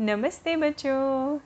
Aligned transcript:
नमस्ते 0.00 0.54
बच्चों। 0.56 1.38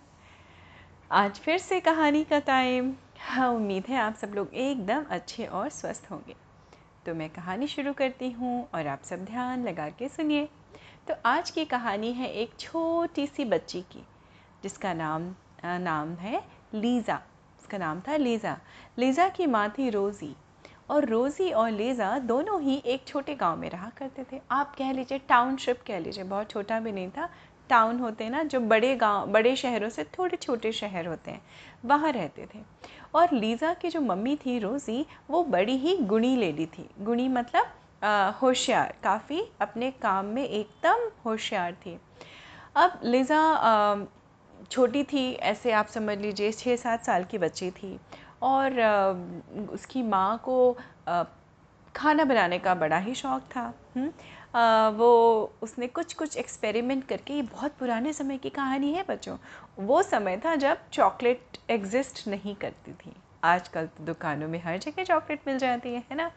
आज 1.11 1.39
फिर 1.39 1.59
से 1.59 1.81
कहानी 1.81 2.23
का 2.25 2.39
टाइम 2.39 2.93
हाँ 3.21 3.49
उम्मीद 3.55 3.87
है 3.89 3.97
आप 3.97 4.15
सब 4.15 4.33
लोग 4.35 4.55
एकदम 4.55 5.05
अच्छे 5.11 5.47
और 5.47 5.69
स्वस्थ 5.69 6.11
होंगे। 6.11 6.35
तो 7.07 7.15
मैं 7.15 7.29
कहानी 7.31 7.67
शुरू 7.67 7.93
करती 7.93 8.31
हूँ 8.31 8.69
और 8.75 8.87
आप 8.87 9.03
सब 9.03 9.25
ध्यान 9.25 9.65
लगा 9.65 9.89
के 9.89 10.09
सुनिए। 10.09 10.49
तो 11.09 11.15
आज 11.27 11.51
की 11.51 11.65
कहानी 11.65 12.13
है 12.13 12.33
एक 12.33 12.59
छोटी 12.61 13.27
सी 13.27 13.45
बच्ची 13.45 13.81
की, 13.83 14.05
जिसका 14.63 14.95
नाम 14.95 15.35
नाम 15.65 16.15
है 16.15 16.43
लीज़ा। 16.75 17.21
उसका 17.61 17.79
नाम 17.79 18.01
था 18.01 18.17
लीज़ा। 18.17 18.59
लीज़ा 18.99 19.29
की 19.29 19.47
माँ 19.47 19.69
थी 19.79 19.91
रोज़ी। 19.91 20.35
और 20.91 21.05
रोज़ी 21.05 21.51
और 21.53 21.71
लेज़ा 21.71 22.19
दोनों 22.19 22.61
ही 22.63 22.77
एक 22.87 23.05
छोटे 23.07 23.35
गाँव 23.35 23.57
में 23.57 23.69
रहा 23.71 23.91
करते 23.97 24.25
थे। 24.33 24.41
आप 24.51 24.75
कह 24.77 24.93
लीजिए 24.93 25.19
टाउनशिप 25.19 25.83
कह 25.87 25.99
लीजिए। 25.99 26.25
बहुत 26.25 26.51
छोटा 26.51 26.79
भी 26.81 26.93
नहीं 26.93 27.11
था 27.11 27.29
टाउन 27.71 27.99
होते 28.01 28.25
हैं 28.25 28.31
ना, 28.31 28.43
जो 28.43 28.61
बड़े 28.61 28.95
गाँव, 28.97 29.27
बड़े 29.27 29.55
शहरों 29.57 29.89
से 29.89 30.05
थोड़े 30.19 30.37
छोटे 30.37 30.73
शहर 30.73 31.07
होते 31.07 31.31
हैं, 31.31 31.41
वहाँ 31.85 32.13
रहते 32.13 32.47
थे। 32.55 32.63
और 33.15 33.35
लीज़ा 33.35 33.73
की 33.75 33.89
जो 33.89 34.01
मम्मी 34.01 34.37
थी 34.37 34.59
रोज़ी, 34.59 35.05
वो 35.31 35.43
बड़ी 35.45 35.77
ही 35.77 35.97
गुणी 35.97 36.37
लेडी 36.37 36.67
थी। 36.69 36.89
गुणी 37.01 37.29
मतलब 37.29 37.75
होशियार, 38.43 38.95
काफ़ी 39.03 39.43
अपने 39.61 39.91
काम 39.93 40.27
में 40.27 40.45
एकदम 40.45 41.09
होशियार 41.25 41.73
थी। 41.77 41.99
अब 42.77 43.01
लीज़ा 43.05 44.07
छोटी 44.71 45.03
थी, 45.05 45.33
ऐसे 45.33 45.73
आप 45.73 45.87
समझ 45.87 46.19
लीजिए 46.19 46.53
छः 46.53 46.77
सात 46.77 47.05
साल 47.05 47.25
की 47.25 47.39
बच्ची 47.39 47.71
थी। 47.71 47.99
और 48.43 48.81
उसकी 49.73 50.03
माँ 50.03 50.39
को 50.45 50.77
खाना 51.95 52.25
बनाने 52.25 52.59
का 52.59 52.75
बड़ा 52.75 52.99
ही 52.99 53.15
शौक़ 53.15 53.43
था। 53.51 53.73
आ, 54.55 54.89
वो 54.89 55.53
उसने 55.63 55.87
कुछ 55.87 56.15
कुछ 56.15 56.37
एक्सपेरिमेंट 56.37 57.07
करके 57.09 57.35
ये 57.35 57.43
बहुत 57.43 57.73
पुराने 57.73 58.13
समय 58.13 58.39
की 58.39 58.51
कहानी 58.51 58.93
है 58.93 59.05
बच्चों। 59.09 59.37
वो 59.79 60.03
समय 60.03 60.37
था 60.45 60.55
जब 60.55 60.79
चॉकलेट 60.93 61.59
एग्जिस्ट 61.71 62.29
नहीं 62.29 62.55
करती 62.55 62.93
थी। 62.93 63.13
आजकल 63.45 63.87
तो 63.87 64.05
दुकानों 64.05 64.49
में 64.49 64.63
हर 64.63 64.79
जगह 64.79 65.05
चॉकलेट 65.05 65.41
मिल 65.47 65.59
जाती 65.59 65.89
है 65.89 66.05
है 66.11 66.17
ना? 66.17 66.31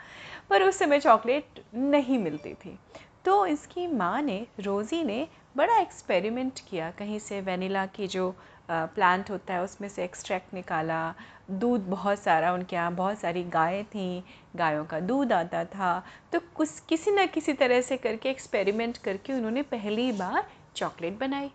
पर 0.49 0.63
उस 0.63 0.79
समय 0.79 0.99
चॉकलेट 0.99 1.63
नहीं 1.75 2.19
मिलती 2.19 2.53
थी। 2.53 2.79
तो 3.25 3.45
इसकी 3.45 3.87
माँ 3.87 4.21
ने 4.21 4.47
रोज़ी 4.59 5.03
ने 5.03 5.27
बड़ा 5.57 5.77
एक्सपेरिमेंट 5.77 6.59
किया 6.69 6.91
कहीं 6.91 7.19
से 7.19 7.41
वेनिला 7.41 7.85
की 7.85 8.07
जो 8.07 8.35
प्लांट 8.69 9.29
होता 9.31 9.53
है, 9.53 9.61
उसमें 9.63 9.87
से 9.89 10.03
एक्सट्रैक्ट 10.03 10.53
निकाला। 10.53 11.13
दूध 11.51 11.87
बहुत 11.89 12.19
सारा, 12.19 12.51
उनके 12.53 12.75
यहाँ 12.75 12.93
बहुत 12.95 13.19
सारी 13.19 13.43
गायें 13.43 13.83
थीं, 13.85 14.21
गायों 14.55 14.85
का 14.85 14.99
दूध 14.99 15.33
आता 15.33 15.63
था। 15.65 16.03
तो 16.33 16.39
कुछ 16.55 16.79
किसी 16.79 17.11
न 17.11 17.25
किसी 17.27 17.53
तरह 17.53 17.81
से 17.81 17.97
करके 17.97 18.29
एक्सपेरिमेंट 18.29 18.97
करके 18.97 19.33
उन्होंने 19.33 19.61
पहली 19.63 20.11
बार 20.11 20.43
चॉकलेट 20.75 21.19
बनाई। 21.19 21.51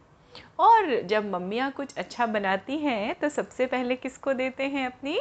और 0.60 1.00
जब 1.02 1.30
मम्मियाँ 1.32 1.70
कुछ 1.72 1.96
अच्छा 1.96 2.26
बनाती 2.26 2.76
हैं 2.78 3.14
तो 3.14 3.28
सबसे 3.28 3.66
पहले 3.66 3.96
किसको 3.96 4.32
देते 4.32 4.64
हैं 4.64 4.86
अपनी? 4.86 5.18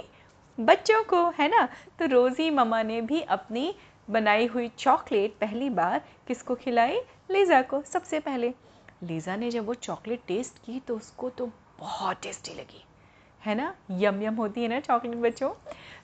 बच्चों 0.58 1.04
को, 1.04 1.24
है 1.30 1.48
ना? 1.50 1.68
तो 2.00 2.06
रोज़ी 2.06 2.50
ममा 2.50 2.82
ने 2.84 3.02
भी 3.02 3.22
अपनी 3.22 3.74
बनाई 4.08 4.46
हुई 4.46 4.68
चॉकलेट 4.70 5.36
पहली 5.42 5.70
बार 5.70 6.02
किसको 6.28 6.56
खिलाई? 6.56 7.00
लीज़ा 7.32 7.62
को, 7.62 7.82
सबसे 7.84 8.20
पहले। 8.20 8.54
लीज़ा 9.04 9.36
ने 9.36 9.52
जब 9.52 9.66
वो 9.66 9.74
चॉकलेट 9.74 10.22
टेस्ट 10.28 10.58
की 10.58 10.80
तो 10.80 10.96
उसको 10.98 11.30
तो 11.30 11.50
बहुत 11.80 12.22
टेस्टी 12.22 12.54
लगी। 12.54 12.86
है 13.46 13.56
ना? 13.56 13.76
यम 13.92 14.22
यम 14.22 14.36
होती 14.36 14.62
है 14.62 14.68
ना 14.68 14.80
चॉकलेट 14.80 15.16
बच्चों? 15.16 15.50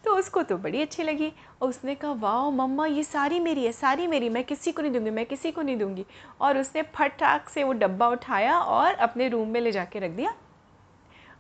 तो 0.05 0.15
उसको 0.15 0.43
तो 0.43 0.57
बड़ी 0.57 0.81
अच्छी 0.81 1.03
लगी। 1.03 1.33
और 1.61 1.69
उसने 1.69 1.95
कहा 1.95 2.11
वाह 2.11 2.49
मम्मा, 2.49 2.85
ये 2.85 3.03
सारी 3.03 3.39
मेरी 3.39 3.65
है, 3.65 3.71
सारी 3.71 4.07
मेरी। 4.07 4.29
मैं 4.29 4.43
किसी 4.43 4.71
को 4.71 4.81
नहीं 4.81 4.91
दूँगी, 4.91 5.09
मैं 5.09 5.25
किसी 5.25 5.51
को 5.51 5.61
नहीं 5.61 5.77
दूँगी। 5.77 6.05
और 6.41 6.57
उसने 6.57 6.81
फटाक 6.81 7.49
से 7.49 7.63
वो 7.63 7.73
डब्बा 7.73 8.07
उठाया 8.07 8.59
और 8.59 8.93
अपने 8.93 9.29
रूम 9.29 9.47
में 9.47 9.61
ले 9.61 9.71
जाके 9.71 9.99
रख 9.99 10.11
दिया। 10.11 10.33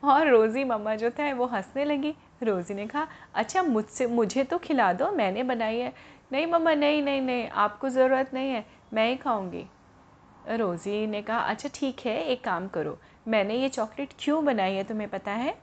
और 0.03 0.27
रोज़ी 0.27 0.63
मम्मा 0.63 0.95
जो 0.95 1.09
था, 1.09 1.33
वो 1.33 1.45
हंसने 1.45 1.85
लगी। 1.85 2.15
रोज़ी 2.43 2.75
ने 2.75 2.87
कहा 2.87 3.07
अच्छा 3.35 3.63
मुझसे, 3.63 4.07
मुझे 4.07 4.43
तो 4.43 4.57
खिला 4.57 4.93
दो, 4.93 5.11
मैंने 5.11 5.43
बनाई 5.43 5.77
है। 5.77 5.93
नहीं 6.31 6.47
मम्मा, 6.47 6.73
नहीं 6.73 7.01
नहीं 7.03 7.21
नहीं, 7.21 7.49
आपको 7.49 7.89
ज़रूरत 7.89 8.33
नहीं 8.33 8.51
है, 8.51 8.65
मैं 8.93 9.09
ही 9.09 9.15
खाऊँगी। 9.15 9.65
रोज़ी 10.49 11.07
ने 11.07 11.21
कहा 11.21 11.39
अच्छा 11.39 11.69
ठीक 11.73 11.99
है, 11.99 12.23
एक 12.23 12.43
काम 12.43 12.67
करो 12.67 12.97
मैंने 13.25 13.55
ये 13.55 13.69
चॉकलेट 13.69 14.13
क्यों 14.19 14.43
बनाई 14.45 14.73
है 14.73 14.83
तुम्हें 14.83 15.09
पता 15.09 15.31
है? 15.31 15.55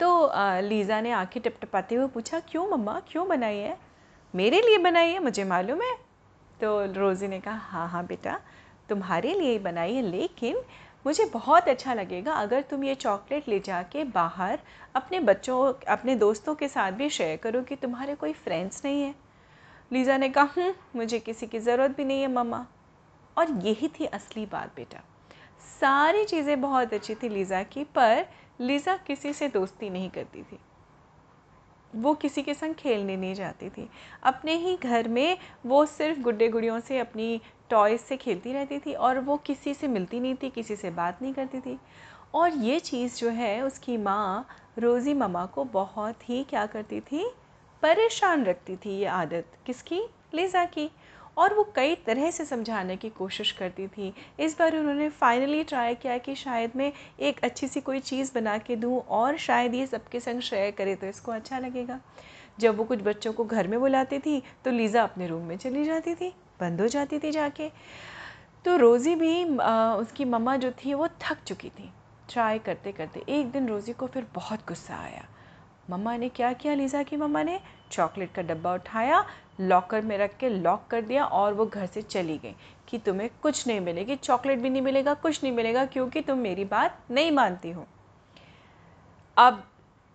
तो 0.00 0.30
लीज़ा 0.60 1.00
ने 1.00 1.10
आँखें 1.12 1.40
टपटपाते 1.42 1.94
हुए 1.94 2.06
पूछा 2.08 2.40
क्यों 2.40 2.66
मम्मा? 2.68 3.00
क्यों 3.08 3.26
बनाई 3.28 3.56
है? 3.56 3.76
मेरे 4.34 4.60
लिए 4.60 4.78
बनाई 4.78 5.10
है 5.10 5.18
मुझे 5.18 5.44
मालूम 5.44 5.82
है। 5.82 5.94
तो 6.60 6.84
रोज़ी 6.94 7.28
ने 7.28 7.40
कहा 7.40 7.56
हाँ 7.56 7.88
हाँ 7.88 8.04
बेटा 8.06 8.38
तुम्हारे 8.88 9.34
लिए 9.34 9.50
ही 9.52 9.58
बनाई 9.58 9.94
है 9.94 10.02
लेकिन 10.02 10.62
मुझे 11.06 11.24
बहुत 11.24 11.68
अच्छा 11.68 11.94
लगेगा 11.94 12.32
अगर 12.32 12.62
तुम 12.62 12.84
ये 12.84 12.94
चॉकलेट 12.94 13.48
ले 13.48 13.58
जाके 13.60 14.04
बाहर 14.04 14.58
अपने 14.94 15.20
बच्चों 15.20 15.72
अपने 15.88 16.14
दोस्तों 16.16 16.54
के 16.54 16.68
साथ 16.68 16.92
भी 16.92 17.08
शेयर 17.10 17.36
करो 17.36 17.62
कि 17.62 17.76
तुम्हारे 17.76 18.14
कोई 18.14 18.32
फ्रेंड्स 18.34 18.84
नहीं 18.84 19.02
है। 19.02 19.14
लीज़ा 19.90 20.16
ने 20.16 20.28
कहा 20.28 20.48
हम्म, 20.56 20.74
मुझे 20.96 21.18
किसी 21.20 21.46
की 21.46 21.58
ज़रूरत 21.58 21.96
भी 21.96 22.04
नहीं 22.04 22.20
है 22.22 22.32
मम्मा। 22.32 22.66
और 23.36 23.50
यही 23.66 23.88
थी 23.88 24.06
असली 24.06 24.46
बात 24.46 24.72
बेटा। 24.76 25.02
सारी 25.80 26.24
चीज़ें 26.24 26.60
बहुत 26.60 26.94
अच्छी 26.94 27.14
थी 27.14 27.28
लीज़ा 27.28 27.62
की, 27.62 27.84
पर 27.84 28.26
लीज़ा 28.60 28.96
किसी 28.96 29.32
से 29.32 29.48
दोस्ती 29.48 29.90
नहीं 29.90 30.10
करती 30.10 30.42
थी। 30.42 30.58
वो 31.92 32.14
किसी 32.14 32.42
के 32.42 32.54
संग 32.54 32.74
खेलने 32.74 33.16
नहीं 33.16 33.34
जाती 33.34 33.68
थी। 33.68 33.88
अपने 34.22 34.54
ही 34.56 34.76
घर 34.76 35.08
में 35.08 35.36
वो 35.66 35.84
सिर्फ़ 35.86 36.20
गुड्डे 36.20 36.48
गुड़ियों 36.48 36.78
से 36.80 36.98
अपनी 36.98 37.40
टॉयज़ 37.70 38.00
से 38.00 38.16
खेलती 38.16 38.52
रहती 38.52 38.78
थी 38.78 38.92
और 38.92 39.18
वो 39.18 39.36
किसी 39.36 39.74
से 39.74 39.88
मिलती 39.88 40.20
नहीं 40.20 40.34
थी, 40.34 40.50
किसी 40.50 40.76
से 40.76 40.90
बात 40.90 41.22
नहीं 41.22 41.32
करती 41.34 41.60
थी। 41.60 41.78
और 42.34 42.54
ये 42.54 42.78
चीज़ 42.80 43.18
जो 43.18 43.30
है, 43.30 43.62
उसकी 43.62 43.96
माँ 43.96 44.46
रोज़ी 44.78 45.14
ममा 45.14 45.44
को 45.46 45.64
बहुत 45.64 46.28
ही 46.28 46.42
क्या 46.44 46.66
करती 46.66 47.00
थी, 47.00 47.24
परेशान 47.82 48.44
रखती 48.44 48.76
थी 48.76 48.90
ये 48.90 49.06
आदत 49.06 49.46
किसकी? 49.66 50.00
लीज़ा 50.34 50.64
की। 50.64 50.90
और 51.36 51.54
वो 51.54 51.62
कई 51.76 51.94
तरह 52.06 52.30
से 52.30 52.44
समझाने 52.44 52.96
की 52.96 53.08
कोशिश 53.10 53.52
करती 53.52 53.86
थी। 53.88 54.12
इस 54.40 54.58
बार 54.58 54.76
उन्होंने 54.76 55.08
फाइनली 55.10 55.62
ट्राई 55.64 55.94
किया 55.94 56.18
कि 56.18 56.34
शायद 56.34 56.72
मैं 56.76 56.92
एक 57.20 57.40
अच्छी 57.44 57.68
सी 57.68 57.80
कोई 57.80 58.00
चीज़ 58.00 58.32
बना 58.34 58.56
के 58.58 58.76
दूँ 58.76 59.00
और 59.00 59.36
शायद 59.38 59.74
ये 59.74 59.86
सबके 59.86 60.20
संग 60.20 60.40
शेयर 60.40 60.70
करे 60.70 60.94
तो 60.94 61.06
इसको 61.06 61.32
अच्छा 61.32 61.58
लगेगा। 61.58 62.00
जब 62.60 62.76
वो 62.76 62.84
कुछ 62.84 63.02
बच्चों 63.02 63.32
को 63.32 63.44
घर 63.44 63.68
में 63.68 63.78
बुलाती 63.80 64.18
थी 64.18 64.42
तो 64.64 64.70
लीज़ा 64.70 65.02
अपने 65.02 65.26
रूम 65.26 65.42
में 65.42 65.56
चली 65.56 65.84
जाती 65.84 66.14
थी 66.14 66.32
बंद 66.60 66.80
हो 66.80 66.88
जाती 66.88 67.18
थी 67.18 67.30
जाके। 67.30 67.70
तो 68.64 68.76
रोज़ी 68.76 69.14
भी 69.14 69.58
आ, 69.58 69.94
उसकी 69.94 70.24
मम्मा 70.24 70.56
जो 70.56 70.70
थी 70.84 70.94
वो 70.94 71.08
थक 71.22 71.42
चुकी 71.46 71.68
थी। 71.70 71.92
ट्राई 72.28 72.58
करते 72.58 72.92
करते 72.92 73.22
एक 73.28 73.50
दिन 73.52 73.68
रोज़ी 73.68 73.92
को 73.92 74.06
फिर 74.06 74.26
बहुत 74.34 74.66
गुस्सा 74.68 74.96
आया। 74.96 75.26
मम्मा 75.88 76.16
ने 76.16 76.28
क्या 76.28 76.52
किया? 76.52 76.74
लीज़ा 76.74 77.02
की 77.02 77.16
मम्मा 77.16 77.42
ने 77.42 77.60
चॉकलेट 77.90 78.32
का 78.34 78.42
डब्बा 78.42 78.74
उठाया, 78.74 79.24
लॉकर 79.60 80.02
में 80.02 80.16
रख 80.18 80.36
के 80.36 80.48
लॉक 80.48 80.86
कर 80.90 81.02
दिया 81.02 81.24
और 81.24 81.54
वो 81.54 81.66
घर 81.66 81.86
से 81.86 82.02
चली 82.02 82.36
गई 82.38 82.54
कि 82.88 82.98
तुम्हें 82.98 83.28
कुछ 83.42 83.66
नहीं 83.66 83.80
मिलेगी, 83.80 84.16
चॉकलेट 84.16 84.58
भी 84.58 84.70
नहीं 84.70 84.82
मिलेगा, 84.82 85.14
कुछ 85.14 85.42
नहीं 85.42 85.52
मिलेगा 85.52 85.84
क्योंकि 85.86 86.20
तुम 86.20 86.38
मेरी 86.38 86.64
बात 86.64 86.98
नहीं 87.10 87.30
मानती 87.32 87.70
हो। 87.70 87.86
अब 89.36 89.62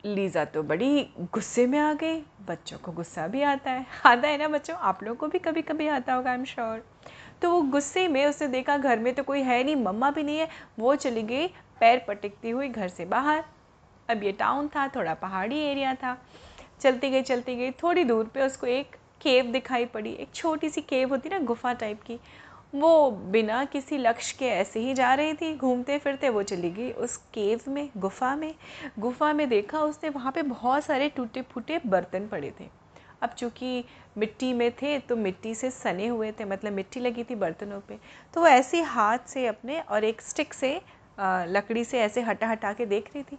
लीज़ा 0.04 0.44
तो 0.46 0.64
बड़ी 0.64 1.08
गुस्से 1.34 1.66
में 1.68 1.78
आ 1.80 1.94
गई, 1.94 2.20
बच्चों 2.48 2.78
को 2.78 2.92
गुस्सा 2.92 3.28
भी 3.28 3.42
आता 3.44 3.72
है। 3.72 3.86
आता 4.06 4.28
है 4.28 4.38
ना 4.38 4.48
बच्चों? 4.48 4.76
आप 4.78 5.04
लोगों 5.04 5.16
को 5.16 5.28
भी 5.28 5.40
कभी 5.40 5.62
कभी 5.62 5.88
आता 5.88 6.14
होगा 6.14 6.32
आई 6.32 6.38
एम 6.38 6.44
श्योर 6.46 6.84
तो 7.42 7.50
वो 7.52 7.62
गुस्से 7.64 8.08
में 8.08 8.26
उसने 8.26 8.48
देखा, 8.48 8.78
घर 8.78 9.00
में 9.00 9.14
तो 9.16 9.24
कोई 9.24 9.42
है 9.42 9.64
नहीं, 9.64 9.76
मम्मा 9.76 10.10
भी 10.12 10.24
नहीं 10.24 10.38
है। 10.38 10.48
वो 10.80 10.96
चली 10.96 11.24
गई, 11.24 11.48
पैर 11.80 12.04
पटकती 12.08 12.50
हुई 12.50 12.68
घर 12.70 12.88
से 12.88 13.06
बाहर। 13.06 13.44
अब 14.10 14.24
ये 14.24 14.32
टाउन 14.32 14.68
था, 14.68 14.88
थोड़ा 14.88 15.14
पहाड़ी 15.14 15.60
एरिया 15.62 15.94
था। 15.96 16.18
चलती 16.82 17.10
गई 17.10 17.22
चलती 17.22 17.56
गई, 17.56 17.72
थोड़ी 17.74 18.04
दूर 18.04 18.26
पे 18.26 18.42
उसको 18.42 18.68
एक 18.68 18.96
केव 19.22 19.52
दिखाई 19.52 19.86
पड़ी। 19.86 20.12
एक 20.12 20.34
छोटी 20.36 20.70
सी 20.70 20.82
केव 20.82 21.10
होती 21.10 21.30
ना, 21.30 21.40
गुफा 21.40 21.74
टाइप 21.74 22.02
की। 22.02 22.20
वो 22.76 23.10
बिना 23.32 23.64
किसी 23.66 23.98
लक्ष्य 23.98 24.36
के 24.40 24.46
ऐसे 24.46 24.80
ही 24.80 24.94
जा 24.94 25.14
रही 25.14 25.34
थी, 25.34 25.54
घूमते 25.56 25.98
फिरते 25.98 26.30
वो 26.30 26.44
चली 26.44 26.72
गई 26.72 26.92
उस 26.92 27.16
केव 27.34 27.62
में, 27.68 27.90
गुफा 27.98 28.36
में। 28.36 28.54
गुफा 29.00 29.32
में 29.34 29.48
देखा 29.50 29.80
उसने, 29.80 30.10
वहाँ 30.10 30.32
पे 30.32 30.42
बहुत 30.44 30.84
सारे 30.84 31.10
टूटे 31.10 31.42
फूटे 31.44 31.80
बर्तन 31.86 32.28
पड़े 32.28 32.52
थे। 32.60 32.68
अब 33.22 33.30
चूँकि 33.30 33.84
मिट्टी 34.18 34.52
में 34.54 34.72
थे 34.72 34.98
तो 35.00 35.16
मिट्टी 35.16 35.54
से 35.56 35.70
सने 35.72 36.08
हुए 36.08 36.32
थे 36.32 36.46
मतलब 36.46 36.74
मिट्टी 36.74 37.00
लगी 37.00 37.24
थी 37.24 37.36
बर्तनों 37.36 37.80
पे। 37.80 37.98
तो 38.34 38.42
वो 38.42 38.48
ऐसे 38.48 38.82
हाथ 38.84 39.28
से 39.28 39.46
अपने 39.48 39.80
और 39.80 40.04
एक 40.04 40.22
स्टिक 40.22 40.54
से 40.54 40.76
लकड़ी 41.20 41.84
से 41.84 42.00
ऐसे 42.00 42.22
हटा 42.22 42.48
हटा 42.48 42.74
के 42.74 42.86
देख 42.86 43.10
रही 43.16 43.24
थी। 43.24 43.38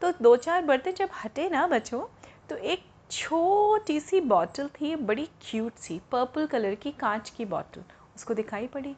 तो 0.00 0.12
दो 0.22 0.36
चार 0.36 0.62
बर्तन 0.62 0.92
जब 0.92 1.08
हटे 1.24 1.48
ना 1.48 1.66
बच्चों 1.66 2.00
तो 2.48 2.56
एक 2.56 2.82
छोटी 3.10 4.00
सी 4.00 4.20
बॉटल 4.20 4.68
थी, 4.68 4.96
बड़ी 4.96 5.28
क्यूट 5.42 5.74
सी 5.74 6.00
पर्पल 6.12 6.46
कलर 6.46 6.74
की 6.74 6.90
कांच 6.90 7.30
की 7.30 7.44
बॉटल 7.44 7.82
उसको 8.16 8.34
दिखाई 8.34 8.66
पड़ी। 8.66 8.96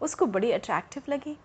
उसको 0.00 0.26
बड़ी 0.26 0.52
अट्रैक्टिव 0.52 1.02
लगी। 1.08 1.36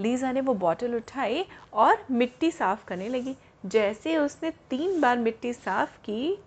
लीज़ा 0.00 0.32
ने 0.32 0.40
वो 0.40 0.54
बॉटल 0.54 0.94
उठाई 0.94 1.44
और 1.72 2.06
मिट्टी 2.10 2.50
साफ़ 2.50 2.84
करने 2.84 3.08
लगी। 3.08 3.36
जैसे 3.66 4.16
उसने 4.16 4.50
तीन 4.50 5.00
बार 5.00 5.18
मिट्टी 5.18 5.52
साफ़ 5.52 5.98
की, 5.98 6.38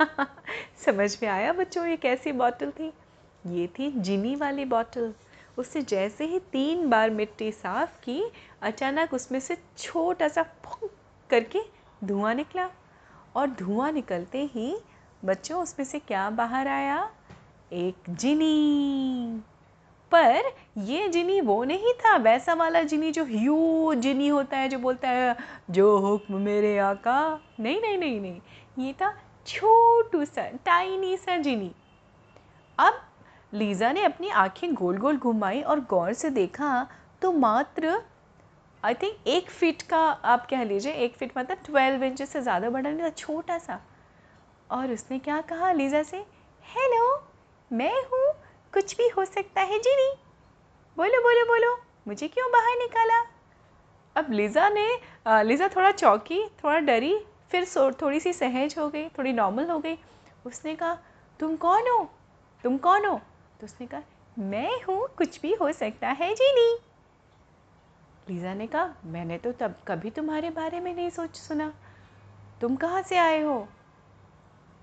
समझ 0.76 1.18
में 1.22 1.28
आया 1.28 1.52
बच्चों 1.52 1.86
ये 1.86 1.96
कैसी 1.96 2.32
बॉटल 2.32 2.70
थी? 2.70 2.92
ये 3.46 3.66
थी 3.66 3.90
जिनी 3.90 4.36
वाली 4.36 4.64
बॉटल 4.64 5.14
उसने 5.58 5.82
जैसे 5.82 6.24
ही 6.24 6.38
तीन 6.38 6.88
बार 6.90 7.10
मिट्टी 7.10 7.52
साफ़ 7.52 8.00
की, 8.00 8.30
अचानक 8.62 9.14
उसमें 9.14 9.40
से 9.40 9.58
छोटा 9.78 10.28
सा 10.28 10.42
करके 11.30 11.60
धुआँ 12.04 12.34
निकला 12.34 12.68
और 13.36 13.50
धुआँ 13.50 13.90
निकलते 13.92 14.44
ही 14.44 14.76
बच्चों, 15.24 15.62
उसमें 15.62 15.84
से 15.86 15.98
क्या 15.98 16.30
बाहर 16.30 16.68
आया? 16.68 17.10
एक 17.72 18.10
जिनी। 18.10 19.42
पर 20.12 20.44
ये 20.78 21.08
जिनी 21.08 21.40
वो 21.40 21.62
नहीं 21.64 21.92
था, 21.92 22.16
वैसा 22.16 22.54
वाला 22.54 22.82
जिनी 22.82 23.10
जो 23.12 23.24
ह्यू 23.24 23.94
जिनी 23.94 24.28
होता 24.28 24.56
है, 24.56 24.68
जो 24.68 24.78
बोलता 24.78 25.08
है, 25.08 25.36
जो 25.70 25.98
हुक्म 25.98 26.40
मेरे 26.40 26.78
आका। 26.78 27.40
नहीं 27.60 27.80
नहीं 27.80 27.98
नहीं 27.98 28.20
नहीं, 28.20 28.40
ये 28.78 28.92
था 28.92 29.12
छोटू 29.46 30.24
सा, 30.24 30.46
टाइनी 30.64 31.16
सा 31.16 31.36
जिनी। 31.36 31.72
अब 32.78 33.00
लीज़ा 33.54 33.92
ने 33.92 34.04
अपनी 34.04 34.28
आँखें 34.28 34.74
गोल 34.74 34.96
गोल 34.98 35.16
घुमाई 35.16 35.62
और 35.62 35.80
गौर 35.80 36.12
से 36.12 36.30
देखा 36.30 36.86
तो 37.22 37.32
मात्र 37.32 38.02
आई 38.84 38.94
थिंक 38.94 39.28
एक 39.28 39.50
फिट 39.50 39.82
का 39.82 39.98
आप 39.98 40.46
कह 40.46 40.62
लीजिए, 40.64 40.92
एक 40.94 41.14
फिट 41.16 41.32
मतलब 41.36 41.58
ट्वेल्व 41.66 42.02
इंच 42.04 42.22
से 42.22 42.40
ज़्यादा 42.40 42.70
बड़ा 42.70 42.90
नहीं 42.90 43.02
था, 43.02 43.08
छोटा 43.10 43.58
सा। 43.58 43.80
और 44.70 44.92
उसने 44.92 45.18
क्या 45.18 45.40
कहा 45.42 45.70
लीज़ा 45.72 46.02
से 46.02 46.16
हेलो 46.64 47.06
मैं 47.70 48.02
हूँ, 48.02 48.32
कुछ 48.72 48.96
भी 48.96 49.08
हो 49.08 49.24
सकता 49.24 49.60
है 49.62 49.78
जी 49.78 49.96
नहीं 49.96 50.14
बोलो 50.96 51.22
बोलो 51.22 51.44
बोलो, 51.46 51.76
मुझे 52.08 52.28
क्यों 52.28 52.50
बाहर 52.52 52.78
निकाला? 52.78 53.20
अब 54.16 54.32
लीज़ा 54.32 54.68
ने 54.68 54.86
लीज़ा 55.44 55.68
थोड़ा 55.68 55.90
चौकी, 55.92 56.44
थोड़ा 56.64 56.78
डरी, 56.80 57.16
फिर 57.50 57.66
थोड़ी 58.02 58.20
सी 58.20 58.32
सहज 58.32 58.74
हो 58.78 58.88
गई, 58.88 59.08
थोड़ी 59.08 59.32
नॉर्मल 59.32 59.70
हो 59.70 59.78
गई। 59.78 59.98
उसने 60.46 60.74
कहा, 60.74 60.98
तुम 61.40 61.56
कौन 61.56 61.88
हो? 61.88 62.08
तुम 62.64 62.76
कौन 62.78 63.06
हो? 63.06 63.20
तो 63.60 63.66
उसने 63.66 63.86
कहा, 63.86 64.02
मैं 64.36 64.82
हूँ, 64.82 65.06
कुछ 65.18 65.40
भी 65.42 65.54
हो 65.54 65.72
सकता 65.74 66.08
है 66.10 66.34
जी 66.34 66.52
नहीं 66.54 66.76
लीज़ा 68.30 68.54
ने 68.54 68.66
कहा, 68.66 68.94
मैंने 69.04 69.38
तो 69.38 69.52
तब, 69.52 69.74
कभी 69.88 70.10
तुम्हारे 70.10 70.50
बारे 70.50 70.80
में 70.80 70.94
नहीं 70.94 71.10
सोच 71.10 71.36
सुना। 71.36 71.72
तुम 72.60 72.76
कहाँ 72.76 73.02
से 73.02 73.16
आए 73.16 73.40
हो? 73.42 73.68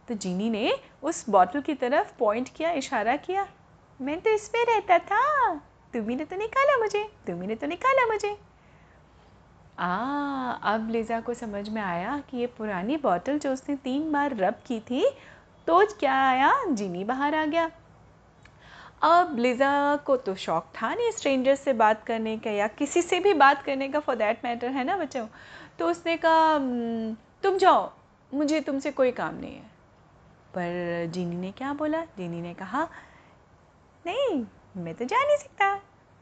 तो 0.08 0.16
जीनी 0.16 0.50
ने 0.50 0.72
उस 1.04 1.30
बॉटल 1.30 1.62
की 1.62 1.74
तरफ़ 1.74 2.14
पॉइंट 2.20 2.50
किया, 2.50 2.72
इशारा 2.72 3.16
किया, 3.16 3.48
मैं 4.00 4.20
तो 4.22 4.30
इसमें 4.30 4.64
रहता 4.66 4.98
था। 5.00 5.56
तुम्ही 5.94 6.16
ने 6.16 6.26
तो 6.26 6.36
निकाला 6.36 6.78
मुझे, 6.78 7.04
तुम्ही 7.28 7.48
ने 7.48 7.56
तो 7.56 7.68
निकाला 7.68 8.06
मुझे। 8.06 8.38
आ, 9.80 10.52
अब 10.52 10.90
लीज़ा 10.90 11.20
को 11.22 11.34
समझ 11.34 11.68
में 11.70 11.82
आया 11.82 12.18
कि 12.30 12.38
ये 12.38 12.48
पुरानी 12.48 12.98
बॉटल 12.98 13.40
जो 13.40 13.54
उसने 13.54 13.76
तीन 13.76 14.12
बार 14.12 14.36
रब 14.36 14.62
की 14.68 14.80
थी 14.80 15.06
तो 15.68 15.86
क्या 16.00 16.16
आया? 16.30 16.54
जीनी 16.66 17.04
बाहर 17.04 17.36
आ 17.36 17.46
गया। 17.46 17.70
अब 19.02 19.36
लिज़ा 19.40 19.96
को 19.96 20.16
तो 20.18 20.36
शौक 20.36 20.66
था 20.82 20.94
नहीं 20.96 21.12
स्ट्रेंजर 21.12 21.56
से 21.56 21.74
बात 21.74 22.04
करने 22.04 22.38
का 22.38 22.52
या 22.52 22.68
किसी 22.68 23.02
से 23.02 23.20
भी 23.20 23.34
बात 23.34 23.64
करने 23.64 23.88
का 23.90 24.00
फॉर 24.00 24.16
दैट 24.16 24.44
मैटर 24.46 24.68
है 24.68 24.84
ना 24.84 24.98
बच्चों? 24.98 25.26
तो 25.80 25.90
उसने 25.90 26.18
कहा 26.18 26.58
तुम 27.44 27.58
जाओ, 27.58 27.92
मुझे 28.32 28.60
तुमसे 28.62 28.92
कोई 28.92 29.12
काम 29.12 29.36
नहीं 29.36 29.56
है। 29.56 29.70
पर 30.56 31.08
जीनी 31.12 31.36
ने 31.36 31.52
क्या 31.52 31.74
बोला? 31.74 32.02
जीनी 32.18 32.42
ने 32.42 32.54
कहा, 32.54 32.88
नहीं, 34.06 34.46
मैं 34.78 34.94
तो 34.96 35.06
जा 35.06 35.18
नहीं 35.18 35.38
सकता। 35.38 35.74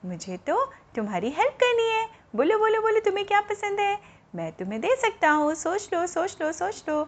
मुझे 0.04 0.38
तो 0.38 0.64
तुम्हारी 0.96 1.30
हेल्प 1.30 1.54
करनी 1.54 1.90
है। 1.90 2.08
बोलो 2.36 2.58
बोलो 2.60 2.82
बोलो, 2.82 3.00
तुम्हें 3.00 3.26
क्या 3.26 3.42
पसंद 3.42 3.80
है? 3.80 4.00
मैं 4.36 4.52
तुम्हें 4.52 4.82
दे 4.82 4.96
सकता 4.96 5.30
हूँ। 5.32 5.54
सोच 5.56 5.90
लो 5.94 6.06
सोच 6.08 6.38
लो 6.42 6.52
सोच 6.52 6.84
लो। 6.90 7.08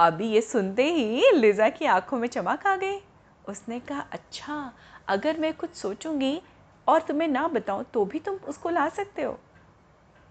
अभी 0.00 0.28
ये 0.28 0.40
सुनते 0.40 0.84
ही 0.84 1.30
लिज़ा 1.32 1.68
की 1.68 1.86
आँखों 1.86 2.18
में 2.18 2.28
चमक 2.28 2.66
आ 2.66 2.76
गई। 2.76 2.98
उसने 3.48 3.80
कहा 3.80 4.00
अच्छा 4.12 4.72
अगर 5.08 5.38
मैं 5.38 5.52
कुछ 5.54 5.74
सोचूँगी 5.74 6.42
और 6.88 7.02
तुम्हें 7.02 7.28
ना 7.28 7.48
बताऊँ 7.48 7.84
तो 7.84 8.04
भी 8.04 8.18
तुम 8.18 8.34
उसको 8.34 8.70
ला 8.70 8.88
सकते 8.88 9.22
हो। 9.22 9.38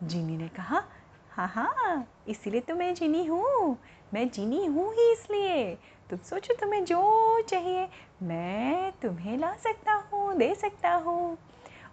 जीनी 0.04 0.38
ने 0.38 0.48
कहा 0.48 0.84
हाँ 1.32 1.48
हाँ 1.48 2.08
इसीलिए 2.28 2.62
तो 2.62 2.76
मैं 2.76 2.94
जीनी 2.96 3.26
हूँ। 3.26 3.78
मैं 4.14 4.30
जीनी 4.30 4.66
हूँ 4.66 4.94
ही 4.94 5.12
इसलिए। 5.12 5.76
तुम 6.10 6.20
सोचो 6.20 6.54
तुम्हें 6.54 6.86
जो 6.86 7.42
चाहिए, 7.42 7.88
मैं 8.24 8.92
तुम्हें 8.92 9.38
ला 9.38 9.56
सकता 9.56 9.94
हूँ, 9.94 10.38
दे 10.38 10.56
सकता 10.56 10.94
हूँ। 10.94 11.38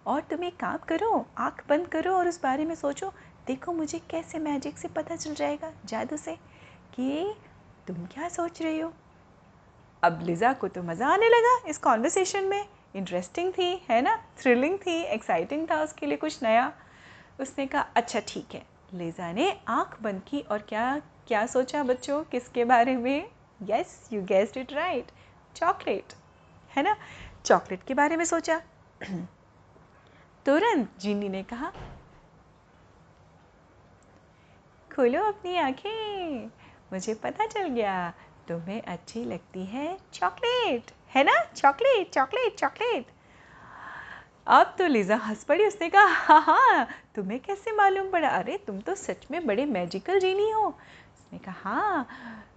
और 0.05 0.21
तुम 0.21 0.43
एक 0.43 0.57
काम 0.59 0.77
करो, 0.77 1.25
आँख 1.37 1.63
बंद 1.69 1.87
करो 1.87 2.15
और 2.15 2.27
उस 2.27 2.41
बारे 2.43 2.65
में 2.65 2.75
सोचो। 2.75 3.13
देखो 3.47 3.73
मुझे 3.73 3.99
कैसे 3.99 4.39
मैजिक 4.39 4.77
से 4.77 4.87
पता 4.87 5.15
चल 5.15 5.33
जाएगा, 5.33 5.73
जादू 5.85 6.17
से, 6.17 6.35
कि 6.93 7.35
तुम 7.87 8.05
क्या 8.05 8.29
सोच 8.29 8.61
रही 8.61 8.79
हो? 8.79 8.93
अब 10.03 10.21
लिज़ा 10.21 10.51
को 10.53 10.67
तो 10.67 10.81
मज़ा 10.83 11.07
आने 11.07 11.27
लगा 11.29 11.57
इस 11.69 11.77
कॉन्वर्सेशन 11.77 12.43
में। 12.43 12.65
इंटरेस्टिंग 12.95 13.51
थी, 13.53 13.71
है 13.89 14.01
ना? 14.01 14.15
थ्रिलिंग 14.37 14.77
थी 14.77 15.01
एक्साइटिंग 15.03 15.67
था 15.71 15.81
उसके 15.83 16.05
लिए 16.05 16.17
कुछ 16.17 16.41
नया। 16.43 16.71
उसने 17.39 17.65
कहा 17.67 17.81
अच्छा 17.95 18.19
ठीक 18.27 18.53
है। 18.53 18.61
लिज़ा 18.93 19.31
ने 19.33 19.51
आँख 19.67 19.97
बंद 20.01 20.21
की 20.27 20.39
और 20.41 20.59
क्या 20.59 21.01
क्या 21.27 21.45
सोचा 21.45 21.83
बच्चों? 21.83 22.23
किसके 22.23 22.65
बारे 22.65 22.95
में? 22.97 23.29
Yes 23.61 24.09
you 24.13 24.21
guessed 24.23 24.57
it 24.57 24.73
right 24.73 25.11
chocolate 25.55 26.13
है 26.71 26.83
ना? 26.83 26.95
चॉकलेट 27.45 27.83
के 27.83 27.93
बारे 27.93 28.17
में 28.17 28.25
सोचा। 28.25 28.61
तुरंत 30.45 30.89
जीनी 30.99 31.29
ने 31.29 31.43
कहा, 31.43 31.71
खोलो 34.91 35.23
अपनी 35.23 35.57
आँखें। 35.57 36.45
मुझे 36.93 37.13
पता 37.13 37.45
चल 37.45 37.67
गया। 37.67 38.13
तुम्हें 38.47 38.81
अच्छी 38.81 39.23
लगती 39.25 39.65
है 39.65 39.97
चॉकलेट, 40.13 40.91
है 41.15 41.23
ना? 41.23 41.33
Chocolate 41.55 42.09
chocolate 42.13 42.55
chocolate. 42.59 43.05
अब 44.47 44.73
तो 44.77 44.87
लिज़ा 44.87 45.15
हंस 45.17 45.43
पड़ी, 45.43 45.65
उसने 45.65 45.89
कहा 45.89 46.05
हाँ 46.05 46.41
हाँ 46.41 46.87
तुम्हें 47.15 47.39
कैसे 47.39 47.71
मालूम 47.71 48.09
पड़ा? 48.11 48.29
अरे, 48.29 48.57
तुम 48.67 48.79
तो 48.79 48.95
सच 48.95 49.25
में 49.31 49.45
बड़े 49.47 49.65
मैजिकल 49.65 50.19
जीनी 50.19 50.49
हो। 50.51 50.67
उसने 50.67 51.39
कहा 51.39 51.71
हाँ 51.71 52.07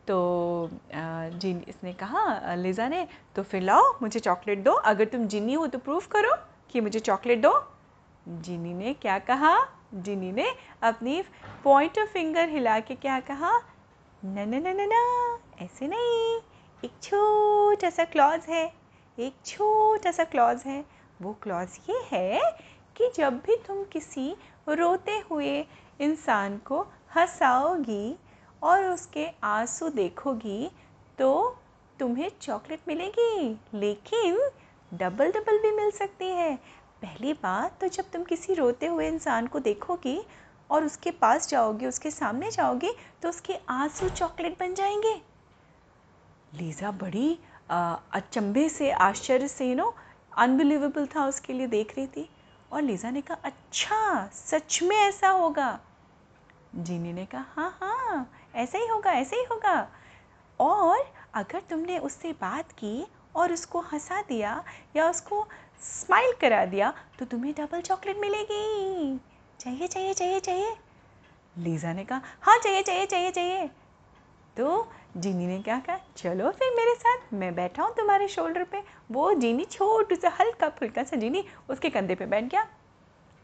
तो 0.09 0.71
जीनी 0.93 1.65
इसने 1.69 1.93
कहा, 1.93 2.55
लिज़ा 2.55 2.89
ने 2.89 3.07
तो 3.37 3.43
फिर 3.43 3.63
लाओ, 3.63 3.83
मुझे 4.03 4.21
चॉकलेट 4.21 4.63
दो। 4.65 4.73
अगर 4.73 5.05
तुम 5.07 5.27
जीनी 5.27 5.55
हो 5.55 5.67
तो 5.67 5.79
प्रूफ 5.79 6.07
करो 6.07 6.35
कि 6.71 6.81
मुझे 6.81 7.01
चॉकलेट 7.01 7.41
दो। 7.41 7.53
जीनी 8.27 8.75
ने 8.75 8.93
क्या 8.95 9.19
कहा? 9.21 9.57
जीनी 9.95 10.33
ने 10.33 10.47
अपनी 10.83 11.23
पॉइंट 11.65 11.99
ऑफ़ 11.99 12.09
फिंगर 12.09 12.49
हिला 12.49 12.79
के 12.81 12.95
क्या 12.97 13.19
कहा? 13.23 13.57
न 14.23 14.49
न 14.49 14.63
न 14.67 14.77
न 14.83 15.39
ऐसे 15.59 15.87
नहीं, 15.89 16.37
एक 16.83 16.93
छोटा 17.03 17.91
सा 17.91 18.05
क्लॉज 18.05 18.47
है, 18.49 18.65
एक 19.19 19.35
छोटा 19.47 20.11
सा 20.11 20.25
क्लॉज 20.25 20.63
है। 20.67 20.85
वो 21.21 21.33
क्लॉज 21.43 21.79
ये 21.91 22.01
है 22.07 22.41
कि 22.97 23.11
जब 23.17 23.37
भी 23.37 23.57
तुम 23.67 23.83
किसी 23.85 24.35
रोते 24.69 25.13
हुए 25.31 25.59
इंसान 26.01 26.57
को 26.59 26.81
हंसाओगी 27.17 28.17
और 28.63 28.85
उसके 28.85 29.27
आँसू 29.45 29.89
देखोगी 29.91 30.69
तो 31.19 31.57
तुम्हें 31.99 32.31
चॉकलेट 32.41 32.81
मिलेगी, 32.89 33.49
लेकिन 33.75 34.39
डबल 34.93 35.31
डबल 35.33 35.59
भी 35.59 35.71
मिल 35.77 35.91
सकती 35.91 36.27
है। 36.27 36.55
पहली 37.03 37.33
बात 37.33 37.79
तो 37.81 37.89
जब 37.89 38.11
तुम 38.13 38.25
किसी 38.25 38.55
रोते 38.55 38.87
हुए 38.87 39.09
इंसान 39.09 39.47
को 39.47 39.59
देखोगी 39.61 40.21
और 40.71 40.85
उसके 40.85 41.11
पास 41.13 41.49
जाओगे, 41.49 41.87
उसके 41.87 42.11
सामने 42.11 42.51
जाओगे 42.51 42.95
तो 43.23 43.29
उसके 43.29 43.57
आँसू 43.69 44.09
चॉकलेट 44.11 44.59
बन 44.61 44.75
जाएँगे। 44.75 45.15
लीज़ा 46.57 46.91
बड़ी 46.93 47.39
अचंभे 47.71 48.69
से, 48.69 48.91
आश्चर्य 48.91 49.49
से 49.49 49.69
यू 49.69 49.75
नो 49.75 49.95
अनबिलीवेबल 50.33 51.07
था 51.07 51.27
उसके 51.27 51.53
लिए 51.53 51.67
देख 51.67 51.95
रही 51.97 52.07
थी। 52.07 52.29
और 52.73 52.83
लीज़ा 52.83 53.11
ने 53.11 53.21
कहा 53.21 53.37
अच्छा 53.45 54.27
सच 54.35 54.79
में 54.83 54.97
ऐसा 54.97 55.29
होगा? 55.31 55.79
जीनी 56.77 57.13
ने 57.13 57.25
कहा 57.27 57.45
हाँ 57.55 57.79
हाँ 57.81 58.31
ऐसा 58.55 58.79
ही 58.79 58.87
होगा, 58.87 59.13
ऐसा 59.13 59.37
ही 59.37 59.45
होगा। 59.51 59.89
और 60.61 61.05
अगर 61.35 61.63
तुमने 61.71 61.99
उससे 61.99 62.33
बात 62.33 62.73
की 62.73 63.07
और 63.37 63.53
उसको 63.53 63.81
हंसा 63.93 64.21
दिया 64.23 64.63
या 64.97 65.09
उसको 65.11 65.47
स्माइल 65.83 66.33
करा 66.41 66.65
दिया 66.67 66.93
तो 67.19 67.25
तुम्हें 67.25 67.53
डबल 67.55 67.81
चॉकलेट 67.81 68.17
मिलेगी। 68.17 69.19
चाहिए 69.61 69.87
चाहिए 69.87 70.15
चाहिए 70.15 70.41
चाहिए। 70.41 70.77
लीज़ा 71.57 71.93
ने 71.93 72.05
कहा 72.05 72.21
हाँ 72.41 72.59
चाहिए 72.59 72.83
चाहिए 72.83 73.07
चाहिए 73.07 73.31
चाहिए। 73.31 73.71
तो 74.57 74.89
जीनी 75.17 75.47
ने 75.47 75.59
क्या 75.63 75.79
कहा? 75.79 75.99
चलो 76.17 76.51
फिर 76.51 76.75
मेरे 76.77 76.95
साथ, 76.95 77.35
मैं 77.35 77.55
बैठा 77.55 77.83
हूँ 77.83 77.95
तुम्हारे 77.95 78.29
शोल्डर 78.29 78.65
पे। 78.65 78.83
वो 79.11 79.33
जीनी 79.35 79.65
छोटू 79.65 80.17
सा, 80.17 80.29
हल्का 80.41 80.69
फुल्का 80.69 81.03
सा 81.03 81.17
जीनी 81.17 81.45
उसके 81.71 81.91
कंधे 81.91 82.15
पे 82.15 82.27
बैठ 82.27 82.45
गया। 82.45 82.67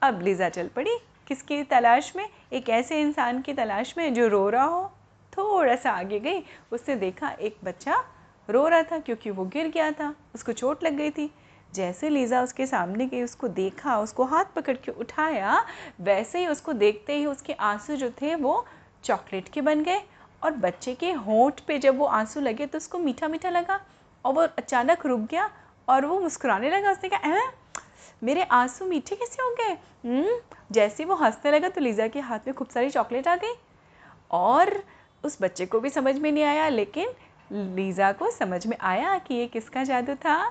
अब 0.02 0.22
लीज़ा 0.22 0.48
चल 0.48 0.68
पड़ी। 0.68 0.96
किसकी 1.26 1.62
तलाश 1.62 2.12
में? 2.16 2.28
एक 2.52 2.68
ऐसे 2.68 3.00
इंसान 3.00 3.40
की 3.42 3.54
तलाश 3.54 3.94
में 3.98 4.14
जो 4.14 4.28
रो 4.28 4.48
रहा 4.48 4.64
हो। 4.64 4.92
थोड़ा 5.32 5.76
सा 5.76 5.90
आगे 5.90 6.20
गई। 6.20 6.44
उसने 6.72 6.96
देखा 6.96 7.30
एक 7.30 7.56
बच्चा 7.64 8.04
रो 8.48 8.68
रहा 8.68 8.82
था 8.82 8.98
क्योंकि 8.98 9.30
वो 9.30 9.44
गिर 9.44 9.68
गया 9.68 9.90
था। 9.92 10.14
उसको 10.34 10.52
चोट 10.52 10.84
लग 10.84 10.92
गई 10.92 11.10
थी। 11.10 11.30
जैसे 11.74 12.08
लीज़ा 12.08 12.42
उसके 12.42 12.66
सामने 12.66 13.06
गई, 13.06 13.22
उसको 13.22 13.48
देखा, 13.48 13.98
उसको 13.98 14.24
हाथ 14.24 14.44
पकड़ 14.44 14.76
के 14.76 14.92
उठाया, 14.92 15.64
वैसे 16.00 16.38
ही 16.38 16.46
उसको 16.46 16.72
देखते 16.72 17.16
ही 17.16 17.26
उसके 17.26 17.52
आँसू 17.52 17.96
जो 17.96 18.10
थे 18.10 18.34
वो 18.34 18.66
चॉकलेट 19.04 19.48
के 19.48 19.60
बन 19.60 19.82
गए। 19.82 20.02
और 20.42 20.52
बच्चे 20.52 20.94
के 20.94 21.10
होंठ 21.12 21.60
पे 21.60 21.78
जब 21.78 21.98
वो 21.98 22.06
आँसू 22.06 22.40
लगे 22.40 22.66
तो 22.66 22.78
उसको 22.78 22.98
मीठा 22.98 23.28
मीठा 23.28 23.50
लगा 23.50 23.80
और 24.24 24.32
वो 24.34 24.42
अचानक 24.58 25.06
रुक 25.06 25.20
गया 25.20 25.50
और 25.88 26.06
वो 26.06 26.18
मुस्कुराने 26.20 26.70
लगा। 26.70 26.90
उसने 26.90 27.08
कहा 27.08 27.40
मेरे 28.22 28.42
आँसू 28.52 28.84
मीठे 28.84 29.16
कैसे 29.16 29.42
हो 29.42 29.54
गए? 29.54 29.72
हम्म, 30.04 30.38
जैसे 30.72 31.04
वो 31.04 31.14
हंसने 31.14 31.50
लगा 31.50 31.68
तो 31.68 31.80
लीज़ा 31.80 32.06
के 32.08 32.20
हाथ 32.20 32.46
में 32.46 32.54
खूब 32.54 32.68
सारी 32.68 32.90
चॉकलेट 32.90 33.28
आ 33.28 33.36
गई 33.36 33.54
और 34.30 34.82
उस 35.24 35.38
बच्चे 35.42 35.66
को 35.66 35.80
भी 35.80 35.90
समझ 35.90 36.18
में 36.18 36.30
नहीं 36.32 36.44
आया 36.44 36.68
लेकिन 36.68 37.14
लीज़ा 37.76 38.12
को 38.12 38.30
समझ 38.30 38.66
में 38.66 38.76
आया 38.80 39.16
कि 39.18 39.34
ये 39.34 39.46
किसका 39.46 39.84
जादू 39.84 40.14
था। 40.16 40.42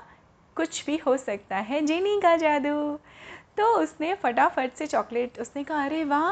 कुछ 0.57 0.85
भी 0.85 0.97
हो 0.97 1.15
सकता 1.17 1.57
है 1.57 1.81
जीनी 1.81 2.19
का 2.21 2.35
जादू। 2.37 2.97
तो 3.57 3.65
उसने 3.77 4.13
फटाफट 4.15 4.73
से 4.75 4.87
चॉकलेट 4.87 5.39
उसने 5.39 5.63
कहा 5.63 5.83
अरे 5.85 6.03
वाह 6.03 6.31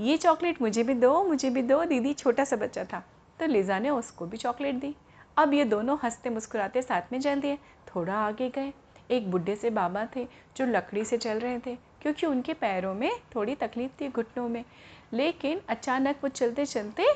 ये 0.00 0.16
चॉकलेट 0.16 0.60
मुझे 0.62 0.82
भी 0.82 0.94
दो, 0.94 1.22
मुझे 1.24 1.50
भी 1.50 1.62
दो, 1.62 1.84
दीदी 1.84 2.12
छोटा 2.14 2.44
सा 2.44 2.56
बच्चा 2.56 2.84
था 2.84 3.02
तो 3.40 3.46
लीज़ा 3.46 3.78
ने 3.78 3.90
उसको 3.90 4.26
भी 4.26 4.36
चॉकलेट 4.36 4.74
दी। 4.74 4.94
अब 5.36 5.54
ये 5.54 5.64
दोनों 5.64 5.96
हँसते 6.02 6.30
मुस्कुराते 6.30 6.82
साथ 6.82 7.12
में 7.12 7.20
चल 7.20 7.40
दिए, 7.40 7.56
थोड़ा 7.88 8.14
आगे 8.16 8.48
गए। 8.48 8.72
एक 9.10 9.30
बुढ़े 9.30 9.56
से 9.56 9.70
बाबा 9.70 10.06
थे 10.16 10.26
जो 10.56 10.66
लकड़ी 10.66 11.04
से 11.04 11.18
चल 11.18 11.38
रहे 11.38 11.58
थे, 11.58 11.74
क्योंकि 12.02 12.26
उनके 12.26 12.54
पैरों 12.54 12.94
में 12.94 13.10
थोड़ी 13.34 13.54
तकलीफ़ 13.54 14.00
थी 14.00 14.08
घुटनों 14.08 14.48
में। 14.48 14.64
लेकिन 15.12 15.60
अचानक 15.68 16.16
वो 16.22 16.28
चलते 16.28 16.66
चलते 16.66 17.06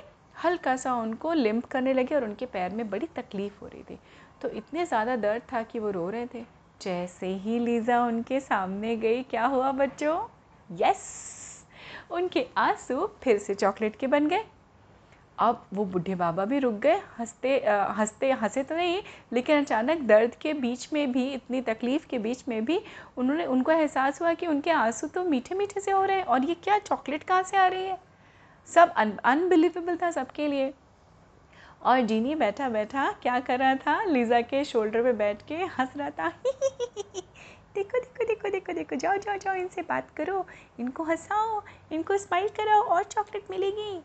हल्का 0.44 0.76
सा 0.76 0.94
उनको 0.94 1.32
लिम्प 1.32 1.64
करने 1.64 1.92
लगे 1.92 2.14
और 2.14 2.24
उनके 2.24 2.46
पैर 2.46 2.70
में 2.70 2.88
बड़ी 2.90 3.06
तकलीफ़ 3.16 3.60
हो 3.62 3.66
रही 3.66 3.82
थी। 3.82 3.98
तो 4.42 4.48
इतने 4.50 4.84
ज़्यादा 4.86 5.16
दर्द 5.16 5.42
था 5.52 5.62
कि 5.62 5.78
वो 5.78 5.90
रो 5.90 6.08
रहे 6.10 6.26
थे। 6.26 6.44
जैसे 6.80 7.26
ही 7.26 7.58
लीज़ा 7.58 8.04
उनके 8.06 8.40
सामने 8.40 8.96
गई, 8.96 9.22
क्या 9.22 9.46
हुआ 9.46 9.72
बच्चों? 9.72 10.18
यस! 10.70 11.02
उनके 12.14 12.47
आँसू 12.56 13.06
फिर 13.23 13.38
से 13.38 13.54
चॉकलेट 13.54 13.97
के 13.97 14.06
बन 14.06 14.26
गए। 14.28 14.44
अब 15.38 15.64
वो 15.75 15.85
बूढ़े 15.85 16.14
बाबा 16.14 16.44
भी 16.44 16.59
रुक 16.59 16.75
गए, 16.75 17.00
हँसते 17.18 17.56
हँसते, 17.68 18.30
हंसे 18.33 18.62
तो 18.62 18.76
नहीं, 18.76 19.00
लेकिन 19.33 19.62
अचानक 19.62 20.00
दर्द 20.00 20.35
के 20.35 20.52
बीच 20.52 20.88
में 20.92 21.12
भी, 21.12 21.26
इतनी 21.28 21.61
तकलीफ़ 21.61 22.06
के 22.06 22.18
बीच 22.18 22.44
में 22.49 22.64
भी 22.64 22.80
उन्होंने, 23.16 23.47
उनको 23.47 23.73
एहसास 23.73 24.21
हुआ 24.23 24.33
कि 24.35 24.47
उनके 24.47 24.71
आँसू 24.71 25.06
तो 25.06 25.25
मीठे 25.25 25.54
मीठे 25.54 25.80
से 25.80 25.90
हो 25.90 26.04
रहे 26.04 26.16
हैं 26.16 26.25
और 26.25 26.44
ये 26.44 26.54
क्या 26.54 26.78
चॉकलेट 26.78 27.23
कहाँ 27.23 27.42
से 27.42 27.56
आ 27.56 27.66
रही 27.66 27.85
है? 27.85 27.99
सब 28.68 28.94
अनबिलीवेबल 29.25 29.97
था 29.97 30.11
सबके 30.11 30.49
लिए। 30.49 30.73
और 31.83 32.00
जीनी 32.00 32.35
बैठा 32.35 32.68
बैठा 32.68 33.11
क्या 33.23 33.38
कर 33.40 33.59
रहा 33.59 33.75
था? 33.76 34.02
लीज़ा 34.04 34.40
के 34.40 34.64
शोल्डर 34.64 35.02
पे 35.02 35.12
बैठ 35.12 35.42
के 35.49 35.54
हंस 35.78 35.97
रहा 35.97 36.11
था। 36.11 36.33
देखो 37.74 37.98
देखो 37.98 38.24
देखो 38.24 38.50
देखो 38.50 38.72
देखो, 38.72 38.96
जाओ 38.96 39.16
जाओ 39.16 39.36
जाओ, 39.36 39.54
इनसे 39.54 39.82
बात 39.82 40.10
करो, 40.10 40.46
इनको 40.80 41.04
हंसाओ, 41.04 41.62
इनको 41.92 42.18
स्माइल 42.18 42.48
कराओ, 42.48 42.82
और 42.82 43.04
चॉकलेट 43.04 43.50
मिलेगी। 43.50 44.02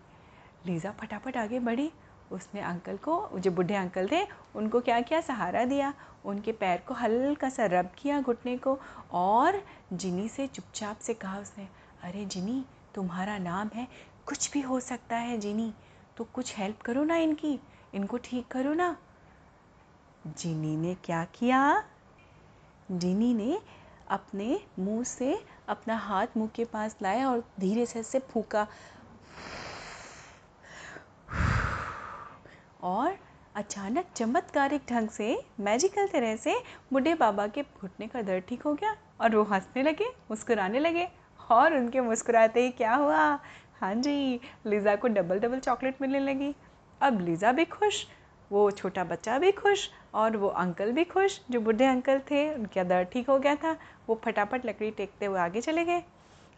लीज़ा 0.66 0.92
फटाफट 0.92 1.38
आगे 1.38 1.60
बढ़ी। 1.60 1.92
उसने 2.32 2.62
अंकल 2.62 2.98
को, 2.98 3.30
जो 3.36 3.52
बूढ़े 3.52 3.76
अंकल 3.76 4.08
थे, 4.12 4.28
उनको 4.56 4.80
क्या 4.80 5.02
किया 5.02 5.22
सहारा 5.22 5.66
दिया? 5.66 5.94
उनके 6.26 6.52
पैर 6.52 6.84
को 6.88 6.94
हल्का 6.94 7.50
सा 7.50 7.66
रब 7.66 7.92
किया 7.98 8.22
घुटने 8.22 8.58
को, 8.58 8.80
और 9.12 9.62
जिनी 9.94 10.28
से 10.30 10.48
चुपचाप 10.48 11.00
से 11.00 11.14
कहा 11.14 11.40
उसने, 11.40 11.68
अरे 12.04 12.26
जिनी, 12.26 12.66
तुम्हारा 12.96 13.38
नाम 13.38 13.70
है, 13.76 13.88
कुछ 14.26 14.52
भी 14.52 14.62
हो 14.62 14.80
सकता 14.80 15.16
है 15.16 15.38
जिनी 15.38 15.74
तो 16.18 16.24
कुछ 16.24 16.58
हेल्प 16.58 16.82
करो 16.82 17.04
ना 17.04 17.16
इनकी, 17.16 17.60
इनको 17.94 18.18
ठीक 18.18 18.48
करो 18.48 18.74
ना। 18.74 18.98
जिनी 20.28 20.78
ने 20.78 20.96
क्या 20.96 21.24
किया? 21.26 21.84
जिनी 22.92 23.34
ने 23.34 23.58
अपने 24.08 24.60
मुँह 24.80 25.04
से 25.04 25.38
अपना 25.70 25.96
हाथ 25.98 26.38
मुँह 26.38 26.50
के 26.56 26.66
पास 26.66 26.96
लाया 27.02 27.30
और 27.30 27.44
धीरे 27.60 27.86
से 27.86 28.04
से 28.04 28.20
फूका। 28.30 28.68
और 32.84 33.18
अचानक 33.56 34.06
चमत्कारिक 34.16 34.82
ढंग 34.90 35.10
से 35.10 35.38
मैजिकल 35.60 36.08
तरह 36.08 36.36
से 36.36 36.56
बुढ़े 36.94 37.14
बाबा 37.16 37.48
के 37.48 37.62
घुटने 37.62 38.08
का 38.08 38.22
दर्द 38.22 38.44
ठीक 38.50 38.62
हो 38.62 38.74
गया 38.74 38.96
और 39.22 39.36
वो 39.36 39.44
हंसने 39.44 39.84
लगे, 39.84 40.06
मुस्कुराने 40.32 40.80
लगे 40.80 41.08
और 41.50 41.76
उनके 41.78 42.02
मुस्कुराते 42.02 42.62
ही 42.62 42.70
क्या 42.72 42.96
हुआ? 42.96 43.40
हाँ 43.82 43.94
जी 43.96 44.40
लीज़ा 44.68 44.96
को 44.96 45.08
डबल 45.08 45.40
डबल 45.40 45.60
चॉकलेट 45.60 46.02
मिलने 46.02 46.20
लगी। 46.20 46.54
अब 47.02 47.22
लीज़ा 47.22 47.52
भी 47.52 47.66
खुश, 47.66 48.06
वो 48.52 48.70
छोटा 48.72 49.04
बच्चा 49.04 49.38
भी 49.40 49.52
खुश 49.52 49.90
और 50.14 50.38
वो 50.38 50.48
अंकल 50.48 50.92
भी 50.92 51.04
खुश, 51.04 51.40
जो 51.52 51.60
बूढ़े 51.60 51.86
अंकल 51.86 52.20
थे, 52.32 52.54
उनका 52.54 52.84
दर्द 52.84 53.08
ठीक 53.08 53.30
हो 53.30 53.38
गया 53.40 53.56
था, 53.56 53.76
वो 54.08 54.20
फटाफट 54.26 54.66
लकड़ी 54.66 54.92
टेकते 54.92 55.26
हुए 55.26 55.40
आगे 55.40 55.62
चले 55.62 55.86
गए। 55.86 56.04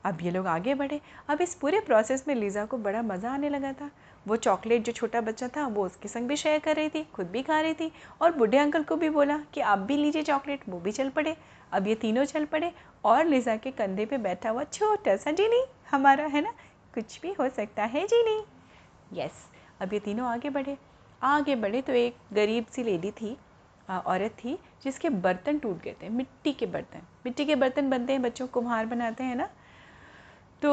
अब 0.06 0.22
ये 0.22 0.32
लोग 0.32 0.48
आगे 0.48 0.74
बढ़े। 0.74 1.00
अब 1.30 1.42
इस 1.42 1.54
पूरे 1.56 1.80
प्रोसेस 1.80 2.24
में 2.28 2.34
लीज़ा 2.36 2.66
को 2.66 2.78
बड़ा 2.78 3.02
मज़ा 3.02 3.32
आने 3.32 3.50
लगा 3.50 3.72
था। 3.74 3.90
वो 4.26 4.36
चॉकलेट 4.36 4.84
जो 4.84 4.92
छोटा 4.92 5.22
बच्चा 5.22 5.48
था, 5.48 5.66
वो 5.68 5.86
उसके 5.86 6.08
संग 6.08 6.28
भी 6.28 6.36
शेयर 6.36 6.60
कर 6.60 6.76
रही 6.76 6.90
थी, 6.90 7.04
खुद 7.14 7.28
भी 7.28 7.42
खा 7.44 7.60
रही 7.62 7.74
थी 7.74 7.92
और 8.22 8.32
बूढ़े 8.32 8.58
अंकल 8.58 8.84
को 8.84 8.96
भी 8.96 9.10
बोला 9.10 9.38
कि 9.54 9.62
आप 9.62 9.80
भी 9.80 9.98
लीजिए 9.98 10.24
चॉकलेट 10.24 10.62
वो 10.70 10.80
भी 10.80 10.92
चल 10.92 11.10
पड़े। 11.10 11.36
अब 11.72 11.88
ये 11.88 11.96
तीनों 11.96 12.26
चल 12.26 12.46
पड़े 12.46 12.72
और 13.06 13.26
लीज़ा 13.26 13.56
के 13.56 13.72
कंधे 13.72 14.06
पे 14.06 14.18
बैठा 14.18 14.50
हुआ 14.50 14.64
छोटा 14.64 15.16
सा 15.16 15.32
जीनी 15.32 15.64
हमारा, 15.92 16.26
है 16.26 16.42
ना? 16.42 16.54
कुछ 16.94 17.20
भी 17.22 17.34
हो 17.34 17.50
सकता 17.50 17.84
है 17.84 18.06
जीनी 18.08 18.44
यस 19.14 19.46
अब 19.82 19.94
ये 19.94 20.00
तीनों 20.00 20.28
आगे 20.28 20.50
बढ़े। 20.50 20.78
आगे 21.22 21.56
बढ़े 21.56 21.82
तो 21.82 21.94
एक 21.94 22.16
गरीब 22.34 22.66
सी 22.66 22.84
लेडी 22.84 23.12
थी 23.12 23.38
औरत 23.90 24.32
थी, 24.34 24.58
जिसके 24.84 25.10
बर्तन 25.12 25.58
टूट 25.60 25.82
गए 25.84 25.96
थे, 26.02 26.10
मिट्टी 26.10 26.52
के 26.54 26.66
बर्तन। 26.68 27.02
मिट्टी 27.26 27.46
के 27.46 27.56
बर्तन 27.56 27.90
बनते 27.90 28.14
हैं, 28.14 28.22
बच्चों 28.22 28.48
कुम्हार 28.48 28.86
बनाते 28.86 29.24
हैं 29.24 29.36
ना। 29.36 29.50
तो 30.62 30.72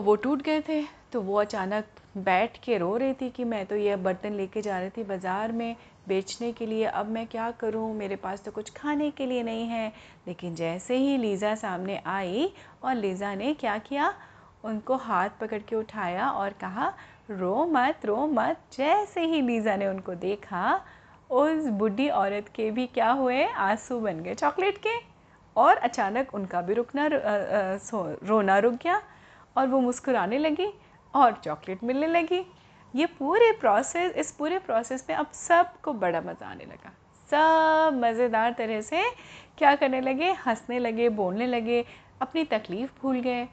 वो 0.00 0.14
टूट 0.16 0.42
गए 0.42 0.60
थे 0.60 0.82
तो 1.12 1.20
वो 1.22 1.36
अचानक 1.40 1.84
बैठ 2.18 2.58
के 2.64 2.76
रो 2.78 2.96
रही 2.96 3.14
थी 3.14 3.28
कि 3.30 3.44
मैं 3.44 3.64
तो 3.66 3.76
ये 3.76 3.96
बर्तन 3.98 4.32
लेके 4.32 4.62
जा 4.62 4.78
रही 4.80 4.90
थी 4.90 5.02
बाज़ार 5.04 5.52
में 5.52 5.76
बेचने 6.08 6.52
के 6.52 6.66
लिए, 6.66 6.84
अब 6.84 7.08
मैं 7.08 7.26
क्या 7.26 7.50
करूँ? 7.52 7.92
मेरे 7.94 8.16
पास 8.16 8.42
तो 8.44 8.50
कुछ 8.50 8.70
खाने 8.70 9.10
के 9.10 9.26
लिए 9.26 9.42
नहीं 9.42 9.66
है। 9.68 9.92
लेकिन 10.26 10.54
जैसे 10.54 10.96
ही 10.96 11.16
लीज़ा 11.18 11.54
सामने 11.56 12.00
आई 12.06 12.52
और 12.82 12.94
लीज़ा 12.94 13.34
ने 13.34 13.52
क्या 13.54 13.76
किया? 13.80 14.12
उनको 14.64 14.96
हाथ 14.98 15.28
पकड़ 15.40 15.58
के 15.58 15.76
उठाया 15.76 16.28
और 16.30 16.52
कहा, 16.60 16.92
रो 17.30 17.64
मत 17.66 18.04
रो 18.04 18.26
मत। 18.28 18.60
जैसे 18.72 19.24
ही 19.24 19.40
लीज़ा 19.42 19.76
ने 19.76 19.86
उनको 19.86 20.14
देखा, 20.16 20.80
उस 21.30 21.66
बुढ़ी 21.78 22.08
औरत 22.10 22.48
के 22.54 22.70
भी 22.70 22.86
क्या 22.86 23.10
हुए? 23.12 23.44
आँसू 23.44 23.98
बन 24.00 24.20
गए 24.20 24.34
चॉकलेट 24.34 24.78
के 24.78 24.94
और 25.56 25.76
अचानक 25.78 26.34
उनका 26.34 26.60
भी 26.60 26.74
रुकना 26.74 27.08
रोना 27.12 28.58
रुक 28.58 28.74
गया 28.74 29.00
और 29.56 29.66
वो 29.68 29.80
मुस्कुराने 29.80 30.38
लगी 30.38 30.66
और 31.14 31.40
चॉकलेट 31.44 31.84
मिलने 31.84 32.06
लगी। 32.06 32.44
ये 32.94 33.06
पूरे 33.08 33.50
प्रोसेस 33.52 34.12
इस 34.12 34.32
पूरे 34.32 34.58
प्रोसेस 34.58 35.04
में 35.08 35.16
अब 35.16 35.30
सबको 35.32 35.92
बड़ा 35.94 36.20
मज़ा 36.20 36.46
आने 36.46 36.64
लगा। 36.64 36.92
सब 37.30 37.98
मज़ेदार 38.04 38.52
तरह 38.52 38.80
से 38.80 39.02
क्या 39.58 39.74
करने 39.74 40.00
लगे? 40.00 40.30
हंसने 40.46 40.78
लगे, 40.78 41.08
बोलने 41.08 41.46
लगे, 41.46 41.84
अपनी 42.22 42.44
तकलीफ़ 42.44 42.90
भूल 43.02 43.20
गए। 43.20 43.46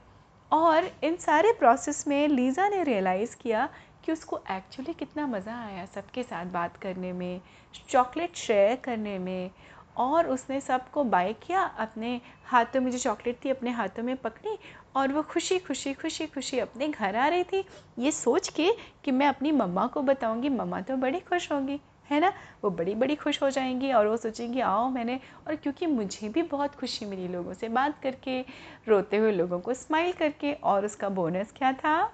और 0.51 0.89
इन 1.04 1.16
सारे 1.16 1.51
प्रोसेस 1.54 2.08
में 2.08 2.27
लीज़ा 2.27 2.68
ने 2.70 2.84
रियलाइज़ 2.84 3.36
किया 3.36 3.70
कि 4.06 4.12
उसको 4.12 4.39
एक्चुअली 4.51 4.94
कितना 4.94 5.25
मज़ा 5.27 5.56
आया 5.56 5.86
सबके 5.86 6.24
साथ 6.24 6.46
बात 6.46 6.77
करने 6.77 7.12
में 7.13 7.42
चॉकलेट 7.89 8.36
शेयर 8.36 8.75
करने 8.75 9.18
में 9.20 9.51
और 9.98 10.27
उसने 10.27 10.60
सबको 10.62 11.04
बाय 11.04 11.34
किया 11.34 11.62
अपने 11.80 12.20
हाथों 12.46 12.82
में, 12.82 12.92
जो 12.92 12.98
चॉकलेट 12.98 13.39
थी 13.46 13.50
अपने 13.50 13.72
हाथों 13.72 14.04
में 14.04 14.16
पकड़ी 14.16 14.58
और 14.96 15.13
वो 15.13 15.22
खुशी 15.24 15.58
खुशी 15.60 15.94
खुशी 15.94 16.27
खुशी 16.27 16.60
अपने 16.60 16.88
घर 16.88 17.16
आ 17.16 17.27
रही 17.27 17.44
थी। 17.44 17.63
ये 18.00 18.12
सोच 18.12 18.50
के 18.50 18.72
कि 19.06 19.12
मैं 19.12 19.27
अपनी 19.27 19.51
मम्मा 19.51 19.86
को 19.88 20.01
बताऊँगी, 20.01 20.50
मम्मा 20.50 20.82
तो 20.82 20.96
बड़ी 20.98 21.20
खुश 21.20 21.51
होंगी। 21.51 21.80
है 22.12 22.20
ना? 22.20 22.34
वो 22.64 22.70
बड़ी 22.70 22.96
बड़ी 22.96 23.16
खुश 23.16 23.42
हो 23.44 23.50
जाएँगी 23.50 23.92
और 23.92 24.08
वो 24.08 24.18
सोचेंगी, 24.18 24.60
आओ 24.60 24.90
मैंने 24.90 25.20
और 25.48 25.56
क्योंकि 25.56 25.86
मुझे 25.86 26.30
भी 26.30 26.42
बहुत 26.44 26.76
खुशी 26.76 27.06
मिली 27.06 27.28
लोगों 27.28 27.54
से 27.54 27.70
बात 27.70 28.02
करके, 28.04 28.42
रोते 28.88 29.18
हुए 29.18 29.32
लोगों 29.32 29.60
को 29.60 29.74
स्माइल 29.74 30.12
करके 30.14 30.54
और 30.54 30.86
उसका 30.86 31.10
बोनस 31.10 31.54
क्या 31.58 31.72
था? 31.74 32.14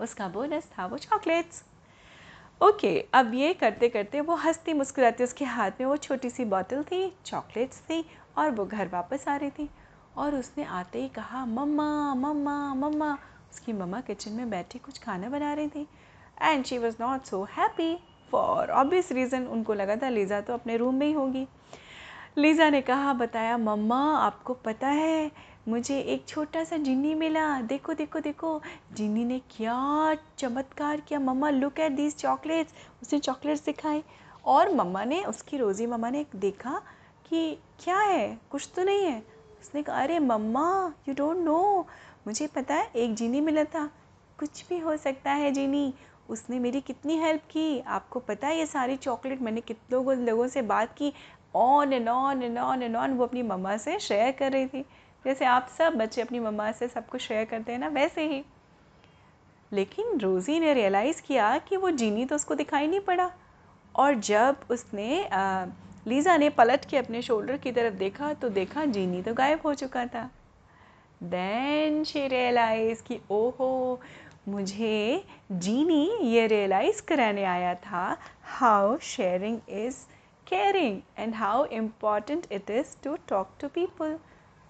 उसका 0.00 0.28
बोनस 0.28 0.70
था 0.78 0.86
वो 0.86 0.98
चॉकलेट्स 0.98 1.64
ओके 2.60 2.98
अब 3.14 3.34
ये 3.34 3.52
करते 3.54 3.88
करते 3.88 4.20
वो 4.20 4.34
हंसती 4.34 4.72
मुस्कुराती 4.72 5.24
उसके 5.24 5.44
हाथ 5.44 5.70
में 5.80 5.86
वो 5.86 5.96
छोटी 5.96 6.30
सी 6.30 6.44
बॉटल 6.44 6.82
थी 6.82 7.16
चॉकलेट्स 7.24 7.80
थी 7.80 8.04
और 8.38 8.50
वो 8.50 8.64
घर 8.64 8.88
वापस 8.88 9.28
आ 9.28 9.36
रही 9.36 9.50
थी। 9.50 9.68
और 10.16 10.34
उसने 10.34 10.64
आते 10.64 11.02
ही 11.02 11.08
कहा, 11.08 11.44
मम्मा 11.46 12.14
मम्मा 12.14 12.74
मम्मा। 12.74 13.12
उसकी 13.52 13.72
मम्मा 13.72 14.00
किचन 14.00 14.32
में 14.32 14.50
बैठी 14.50 14.78
कुछ 14.78 14.98
खाना 14.98 15.28
बना 15.28 15.52
रही 15.54 15.68
थी। 15.68 15.86
And 16.42 16.64
she 16.64 16.78
was 16.78 16.96
not 17.00 17.24
so 17.24 17.42
happy 17.44 17.98
for 18.30 18.70
obvious 18.70 19.12
reason 19.12 19.46
उनको 19.46 19.74
लगा 19.74 19.96
था 19.96 20.08
लीज़ा 20.08 20.40
तो 20.40 20.54
अपने 20.54 20.76
रूम 20.76 20.94
में 20.94 21.06
ही 21.06 21.12
होगी। 21.12 21.46
लीज़ा 22.38 22.70
ने 22.70 22.80
कहा, 22.80 23.12
बताया, 23.12 23.58
मम्मा, 23.58 24.16
आपको 24.16 24.54
पता 24.54 24.88
है, 24.88 25.30
मुझे 25.68 26.00
एक 26.00 26.24
छोटा 26.28 26.64
सा 26.64 26.76
जिन्नी 26.76 27.14
मिला। 27.14 27.60
देखो 27.60 27.94
देखो 27.94 28.20
देखो, 28.20 28.60
जिन्नी 28.92 29.24
ने 29.24 29.38
क्या 29.38 30.16
चमत्कार 30.38 31.00
किया। 31.00 31.20
मम्मा 31.20 31.50
लुक 31.50 31.80
एट 31.80 31.92
दीज 31.92 32.16
चॉकलेट्स 32.16 32.74
उसने 33.02 33.18
चॉकलेट्स 33.18 33.64
दिखाए। 33.64 34.02
और 34.44 34.74
मम्मा 34.74 35.04
ने, 35.04 35.24
उसकी 35.24 35.56
रोज़ी 35.56 35.86
मम्मा 35.86 36.10
ने 36.10 36.26
देखा 36.36 36.82
कि 37.28 37.58
क्या 37.84 37.98
है? 37.98 38.38
कुछ 38.50 38.70
तो 38.76 38.84
नहीं 38.84 39.04
है। 39.04 39.18
उसने 39.60 39.82
कहा, 39.82 40.02
अरे 40.02 40.18
मम्मा 40.18 40.92
यू 41.08 41.14
डोंट 41.14 41.36
नो 41.36 41.86
मुझे 42.26 42.46
पता 42.46 42.74
है, 42.74 42.90
एक 42.96 43.14
जीनी 43.14 43.40
मिला 43.40 43.64
था। 43.64 43.90
कुछ 44.38 44.68
भी 44.68 44.78
हो 44.78 44.96
सकता 44.96 45.32
है 45.32 45.50
जीनी 45.50 45.94
उसने 46.28 46.58
मेरी 46.58 46.80
कितनी 46.80 47.16
हेल्प 47.18 47.42
की? 47.50 47.80
आपको 47.80 48.20
पता 48.20 48.46
है 48.46 48.58
ये 48.58 48.66
सारी 48.66 48.96
चॉकलेट 48.96 49.40
मैंने 49.42 49.60
कितनों 49.60 50.16
लोगों 50.16 50.46
से 50.48 50.62
बात 50.62 50.94
की 50.98 51.12
on 51.54 51.92
and 51.92 52.08
on 52.08 52.42
and 52.42 52.58
on 52.58 52.82
and 52.82 52.96
on 52.96 53.12
वो 53.12 53.24
अपनी 53.24 53.42
मम्मा 53.42 53.76
से 53.76 53.98
शेयर 53.98 54.32
कर 54.32 54.52
रही 54.52 54.66
थी। 54.66 54.84
जैसे 55.24 55.44
आप 55.44 55.68
सब 55.78 55.94
बच्चे 55.94 56.22
अपनी 56.22 56.40
मम्मा 56.40 56.70
से 56.72 56.88
सब 56.88 57.08
कुछ 57.08 57.20
शेयर 57.22 57.44
करते 57.44 57.72
हैं 57.72 57.78
ना 57.78 57.88
वैसे 57.88 58.26
ही। 58.28 58.44
लेकिन 59.72 60.18
रोज़ी 60.20 60.58
ने 60.60 60.74
रियलाइज़ 60.74 61.22
किया 61.22 61.56
कि 61.58 61.76
वो 61.76 61.90
जीनी 61.90 62.24
तो 62.24 62.34
उसको 62.34 62.54
दिखाई 62.54 62.86
नहीं 62.86 63.00
पड़ा। 63.00 63.30
और 63.94 64.14
जब 64.14 64.56
उसने 64.70 65.24
आ, 65.24 65.66
लीज़ा 66.06 66.36
ने 66.36 66.48
पलट 66.50 66.84
के 66.84 66.96
अपने 66.96 67.22
शोल्डर 67.22 67.56
की 67.56 67.72
तरफ़ 67.72 67.94
देखा 67.94 68.32
तो 68.32 68.48
देखा 68.48 68.84
जीनी 68.84 69.22
तो 69.22 69.34
गायब 69.34 69.60
हो 69.64 69.74
चुका 69.74 70.06
था। 70.06 70.30
देन 71.22 72.02
शी 72.04 72.26
रियलाइज़ 72.28 73.02
कि 73.02 73.18
ओहो 73.30 74.00
मुझे 74.48 75.24
जीनी 75.52 76.04
ये 76.22 76.46
रियलाइज़ 76.46 77.02
कराने 77.02 77.44
आया 77.44 77.74
था 77.74 78.18
how 78.58 78.96
sharing 78.98 79.58
is 79.68 79.96
caring 80.46 81.00
and 81.18 81.34
how 81.34 81.64
important 81.72 82.46
it 82.52 82.70
is 82.70 82.96
to 83.04 83.16
talk 83.28 83.50
to 83.60 83.68
people 83.68 84.18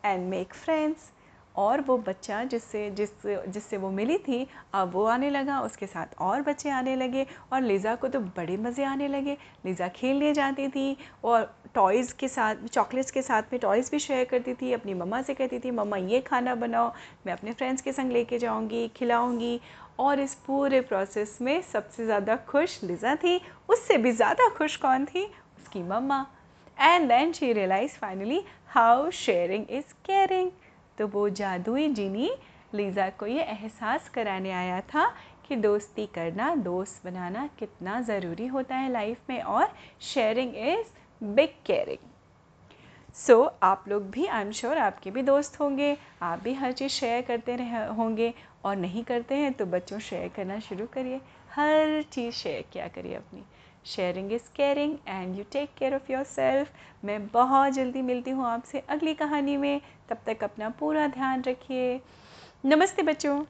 and 0.04 0.28
make 0.28 0.54
friends 0.54 1.10
और 1.54 1.80
वो 1.80 1.96
बच्चा 1.98 2.42
जिससे, 2.44 2.90
जिस, 2.90 3.10
जिससे 3.26 3.76
वो 3.76 3.90
मिली 3.90 4.16
थी, 4.18 4.46
अब 4.74 4.90
वो 4.92 5.04
आने 5.04 5.30
लगा, 5.30 5.60
उसके 5.60 5.86
साथ 5.86 6.20
और 6.20 6.42
बच्चे 6.42 6.70
आने 6.70 6.96
लगे 6.96 7.26
और 7.52 7.60
लिज़ा 7.60 7.94
को 7.94 8.08
तो 8.08 8.20
बड़े 8.20 8.56
मज़े 8.56 8.84
आने 8.84 9.08
लगे। 9.08 9.36
लिज़ा 9.66 9.88
खेलने 9.88 10.32
जाती 10.34 10.68
थी 10.68 10.96
और 11.24 11.54
टॉयज़ 11.76 12.14
के 12.18 12.28
साथ 12.28 12.66
चॉकलेट्स 12.72 13.10
के 13.10 13.22
साथ 13.22 13.52
में 13.52 13.58
टॉयज़ 13.60 13.90
भी 13.90 13.98
शेयर 13.98 14.24
करती 14.24 14.54
थी, 14.54 14.72
अपनी 14.72 14.94
मम्मा 14.94 15.22
से 15.22 15.34
कहती 15.34 15.58
थी, 15.58 15.70
मम्मा, 15.70 15.96
ये 15.96 16.20
खाना 16.20 16.54
बनाओ, 16.54 16.92
मैं 17.26 17.32
अपने 17.32 17.52
फ्रेंड्स 17.52 17.82
के 17.82 17.92
संग 17.92 18.12
लेके 18.12 18.38
जाऊँगी, 18.38 18.86
खिलाऊँगी। 18.96 19.60
और 19.98 20.20
इस 20.20 20.34
पूरे 20.46 20.80
प्रोसेस 20.80 21.38
में 21.42 21.60
सबसे 21.62 22.04
ज़्यादा 22.04 22.36
खुश 22.48 22.82
लिज़ा 22.84 23.14
थी। 23.16 23.40
उससे 23.68 23.96
भी 23.98 24.12
ज़्यादा 24.12 24.48
खुश 24.56 24.76
कौन 24.76 25.04
थी? 25.04 25.24
उसकी 25.58 25.82
मम्मा 25.82 26.26
and 26.78 27.08
then 27.08 27.32
she 27.32 27.52
realise 27.52 27.92
finally 27.98 28.42
how 28.68 29.10
sharing 29.10 29.70
is 29.70 29.94
caring 30.06 30.50
तो 30.98 31.06
वो 31.08 31.28
जादुई 31.30 31.88
जीनी 31.94 32.30
लीज़ा 32.74 33.08
को 33.10 33.26
ये 33.26 33.42
एहसास 33.42 34.08
कराने 34.08 34.52
आया 34.52 34.80
था 34.92 35.06
कि 35.48 35.56
दोस्ती 35.56 36.06
करना, 36.14 36.54
दोस्त 36.56 37.04
बनाना 37.04 37.48
कितना 37.58 38.00
ज़रूरी 38.02 38.46
होता 38.46 38.76
है 38.76 38.92
लाइफ 38.92 39.30
में 39.30 39.40
और 39.42 39.68
sharing 40.02 40.54
is 40.56 40.94
big 41.20 41.54
caring 41.66 43.14
so 43.16 43.42
आप 43.62 43.84
लोग 43.88 44.08
भी 44.10 44.26
आई 44.26 44.42
एम 44.42 44.50
श्योर 44.52 44.78
आपके 44.78 45.10
भी 45.10 45.22
दोस्त 45.22 45.58
होंगे, 45.60 45.96
आप 46.22 46.42
भी 46.42 46.52
हर 46.54 46.72
चीज़ 46.72 46.92
शेयर 46.92 47.22
करते 47.22 47.56
रहे, 47.56 47.86
होंगे 47.86 48.32
और 48.64 48.76
नहीं 48.76 49.04
करते 49.04 49.34
हैं 49.34 49.52
तो 49.52 49.66
बच्चों 49.66 49.98
शेयर 50.00 50.28
करना 50.28 50.58
शुरू 50.60 50.86
करिए। 50.86 51.20
हर 51.50 52.02
चीज़ 52.02 52.34
शेयर 52.34 52.64
किया 52.72 52.88
करिए 52.88 53.14
अपनी। 53.14 53.42
Sharing 53.86 54.32
is 54.32 54.50
caring 54.56 54.96
and 55.08 55.36
you 55.38 55.44
take 55.52 55.74
care 55.78 55.94
of 55.94 56.12
your 56.12 56.24
self 56.26 57.04
मैं 57.04 57.26
बहुत 57.28 57.72
जल्दी 57.72 58.02
मिलती 58.02 58.30
हूँ 58.30 58.46
आपसे 58.46 58.84
अगली 58.88 59.14
कहानी 59.14 59.56
में। 59.56 59.80
तब 60.08 60.18
तक 60.26 60.44
अपना 60.44 60.70
पूरा 60.70 61.06
ध्यान 61.08 61.42
रखिए। 61.42 62.00
नमस्ते 62.66 63.02
बच्चों। 63.02 63.44